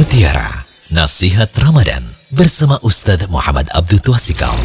[0.00, 0.48] Mutiara
[0.96, 2.00] Nasihat Ramadan
[2.32, 4.56] bersama Ustadz Muhammad Abdul Twasikal.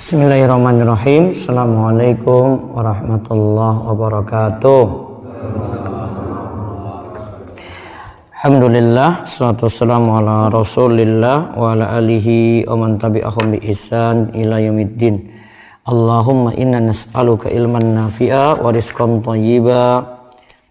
[0.00, 1.36] Bismillahirrahmanirrahim.
[1.36, 4.84] Assalamualaikum warahmatullahi wabarakatuh.
[8.40, 15.20] Alhamdulillah, salatu wassalamu ala rasulillah wa ala alihi wa man tabi'ahum bi ihsan ila yaumiddin.
[15.84, 20.15] Allahumma inna nas'aluka ilman nafi'a wa rizqan thayyiba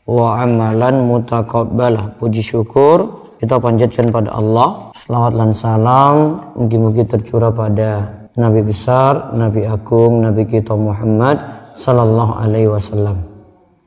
[0.05, 3.25] wa amalan mutakabbalah puji syukur.
[3.41, 4.95] Kita panjatkan pada Allah.
[4.95, 6.15] Selawat dan salam.
[6.55, 11.39] Mungkin-mungkin tercurah pada Nabi besar Nabi agung Nabi kita Muhammad
[11.75, 13.23] sallallahu alaihi wasallam.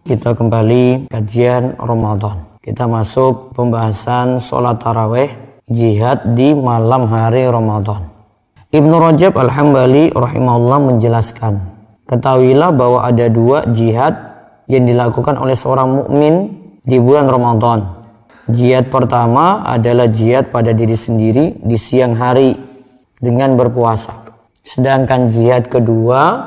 [0.04, 2.60] Kita kembali kajian Ramadan.
[2.60, 5.28] Kita masuk pembahasan sholat taraweh
[5.68, 8.08] jihad di malam hari Ramadan.
[8.68, 11.60] Ibnu Rajab Al-Hambali rahimahullah menjelaskan
[12.08, 14.27] ketahuilah bahwa ada dua jihad
[14.68, 16.34] yang dilakukan oleh seorang mukmin
[16.84, 17.98] di bulan Ramadan.
[18.48, 22.56] Jihad pertama adalah jihad pada diri sendiri di siang hari
[23.20, 24.24] dengan berpuasa.
[24.64, 26.44] Sedangkan jihad kedua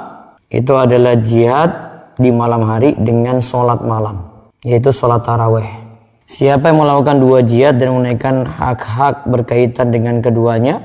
[0.50, 1.70] itu adalah jihad
[2.18, 5.66] di malam hari dengan sholat malam, yaitu sholat taraweh.
[6.26, 10.82] Siapa yang melakukan dua jihad dan menaikkan hak-hak berkaitan dengan keduanya,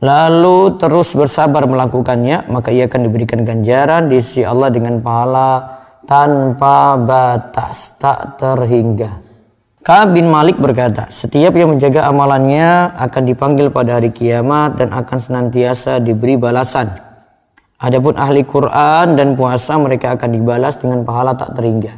[0.00, 6.96] lalu terus bersabar melakukannya, maka ia akan diberikan ganjaran di sisi Allah dengan pahala tanpa
[7.00, 9.20] batas, tak terhingga.
[9.80, 15.18] Ka'ab bin Malik berkata, setiap yang menjaga amalannya akan dipanggil pada hari kiamat dan akan
[15.18, 16.92] senantiasa diberi balasan.
[17.80, 21.96] Adapun ahli Quran dan puasa mereka akan dibalas dengan pahala tak terhingga.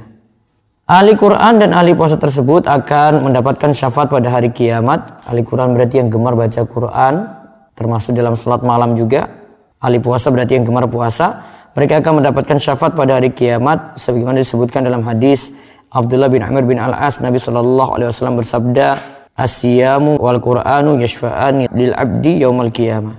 [0.87, 5.27] Ahli Quran dan ahli puasa tersebut akan mendapatkan syafaat pada hari kiamat.
[5.27, 7.15] Ahli Quran berarti yang gemar baca Quran,
[7.75, 9.27] termasuk dalam sholat malam juga.
[9.83, 11.43] Ahli puasa berarti yang gemar puasa
[11.73, 15.57] mereka akan mendapatkan syafaat pada hari kiamat sebagaimana disebutkan dalam hadis
[15.89, 17.21] Abdullah bin Amr bin Al-As.
[17.25, 18.89] Nabi sallallahu alaihi wasallam bersabda
[19.33, 23.17] Asyamu wal Qur'anu yashfa'ani lil 'abdi yaumal qiyamah.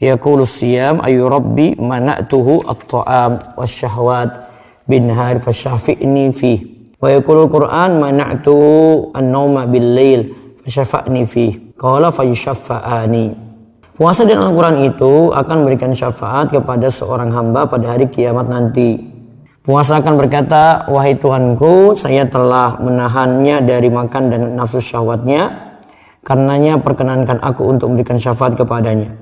[0.00, 4.48] Yaqulu siyam ayu rabbi mana'tuhu at-ta'am wasyahwat
[4.88, 6.52] bin har fasyafi'ni fi
[6.96, 10.20] wa yaqulu al-Qur'an mana'tuhu an-nawma bil lail
[10.64, 13.49] fasyafa'ni fi qala fayushaffa'ani
[14.00, 18.96] Puasa dan Al-Quran itu akan memberikan syafaat kepada seorang hamba pada hari kiamat nanti.
[19.60, 25.76] Puasa akan berkata, Wahai Tuhanku, saya telah menahannya dari makan dan nafsu syahwatnya,
[26.24, 29.20] karenanya perkenankan aku untuk memberikan syafaat kepadanya.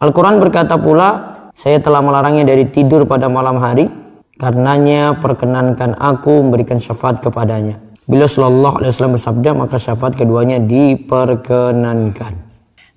[0.00, 1.08] Al-Quran berkata pula,
[1.52, 3.92] saya telah melarangnya dari tidur pada malam hari,
[4.40, 7.76] karenanya perkenankan aku memberikan syafaat kepadanya.
[8.08, 12.53] Bila Sallallahu Alaihi Wasallam bersabda, maka syafaat keduanya diperkenankan.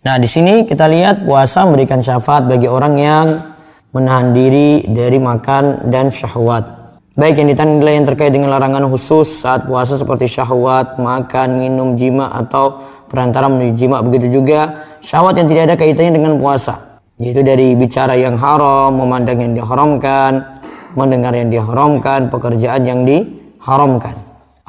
[0.07, 3.27] Nah, di sini kita lihat puasa memberikan syafaat bagi orang yang
[3.91, 6.63] menahan diri dari makan dan syahwat.
[7.19, 12.31] Baik yang ditandai yang terkait dengan larangan khusus saat puasa seperti syahwat, makan, minum, jima
[12.31, 12.79] atau
[13.11, 13.99] perantara menuju jima.
[13.99, 17.03] Begitu juga syahwat yang tidak ada kaitannya dengan puasa.
[17.19, 20.55] Yaitu dari bicara yang haram, memandang yang diharamkan,
[20.95, 24.15] mendengar yang diharamkan, pekerjaan yang diharamkan.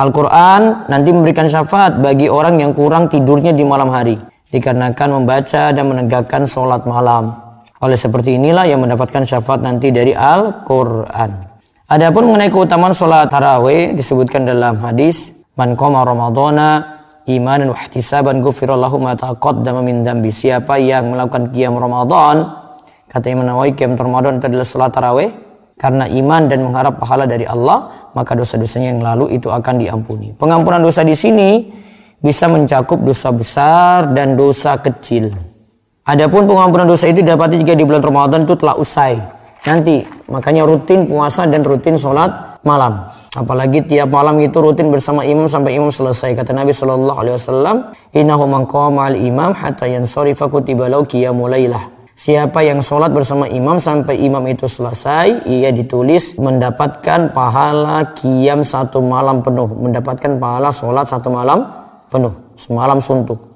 [0.03, 4.19] Al-Quran nanti memberikan syafaat bagi orang yang kurang tidurnya di malam hari
[4.53, 7.37] dikarenakan membaca dan menegakkan sholat malam.
[7.79, 11.31] Oleh seperti inilah yang mendapatkan syafaat nanti dari Al-Quran.
[11.89, 19.03] Adapun mengenai keutamaan sholat tarawih disebutkan dalam hadis Man qama ramadhana imanan wa ihtisaban ghufirallahu
[19.03, 20.31] ma taqaddama min dambi.
[20.31, 22.47] Siapa yang melakukan qiyam Ramadan,
[23.11, 25.31] kata Imam Nawawi qiyam Ramadan itu adalah sholat tarawih
[25.75, 30.31] karena iman dan mengharap pahala dari Allah, maka dosa-dosanya yang lalu itu akan diampuni.
[30.35, 31.71] Pengampunan dosa di sini
[32.19, 35.31] bisa mencakup dosa besar dan dosa kecil.
[36.09, 39.21] Adapun pengampunan dosa itu dapat jika di bulan Ramadan itu telah usai.
[39.69, 40.01] Nanti
[40.33, 43.13] makanya rutin puasa dan rutin sholat malam.
[43.37, 46.33] Apalagi tiap malam itu rutin bersama imam sampai imam selesai.
[46.33, 47.77] Kata Nabi Shallallahu Alaihi Wasallam,
[48.17, 48.65] Innahu man
[49.05, 51.99] al imam hatta yansarifa kutiba lau qiyamulailah.
[52.19, 58.99] Siapa yang sholat bersama imam sampai imam itu selesai, ia ditulis mendapatkan pahala kiam satu
[59.05, 59.71] malam penuh.
[59.71, 63.49] Mendapatkan pahala sholat satu malam penuh, semalam suntuk.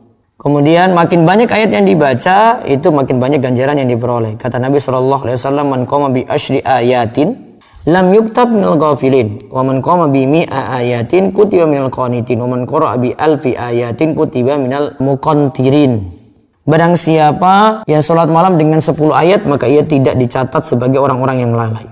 [0.42, 4.34] Kemudian makin banyak ayat yang dibaca, itu makin banyak ganjaran yang diperoleh.
[4.34, 9.62] Kata Nabi Shallallahu Alaihi Wasallam, "Man qama bi ashri ayatin, lam yuktab minal ghafilin, wa
[9.62, 14.58] man qama bi mi'a ayatin kutiba minal qanitin, wa man qara'a bi alfi ayatin kutiba
[14.58, 16.10] minal muqantirin."
[16.66, 21.54] Barang siapa yang sholat malam dengan 10 ayat, maka ia tidak dicatat sebagai orang-orang yang
[21.54, 21.86] lalai.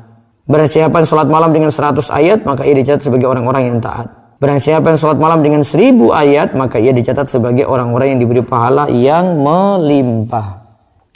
[0.50, 4.19] Barang siapa yang sholat malam dengan 100 ayat, maka ia dicatat sebagai orang-orang yang taat.
[4.40, 8.40] Barang siapa yang sholat malam dengan seribu ayat, maka ia dicatat sebagai orang-orang yang diberi
[8.40, 10.64] pahala yang melimpah.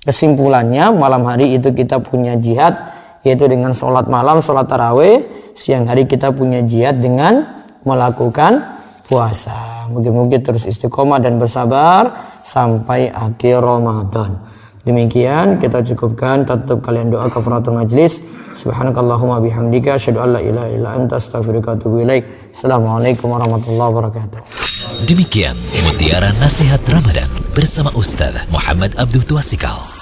[0.05, 2.77] Kesimpulannya, malam hari itu kita punya jihad,
[3.25, 5.25] yaitu dengan sholat malam, sholat taraweh.
[5.57, 8.61] Siang hari kita punya jihad dengan melakukan
[9.09, 9.89] puasa.
[9.89, 12.13] Mungkin-mungkin terus istiqomah dan bersabar
[12.45, 14.37] sampai akhir Ramadan.
[14.85, 18.21] Demikian kita cukupkan tutup kalian doa kafaratul majlis.
[18.55, 22.25] Subhanakallahumma bihamdika asyhadu an la ilaha illa anta astaghfiruka wa atubu ilaik.
[22.55, 24.39] Assalamualaikum warahmatullahi wabarakatuh.
[25.11, 25.59] Demikian
[25.91, 29.94] mutiara nasihat Ramadan bersama Ustaz Muhammad Abdul Tuasikal.